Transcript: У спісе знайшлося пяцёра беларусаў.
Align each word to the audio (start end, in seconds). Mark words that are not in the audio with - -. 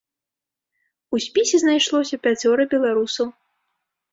У 1.17 1.19
спісе 1.27 1.55
знайшлося 1.65 2.15
пяцёра 2.25 2.67
беларусаў. 2.73 3.27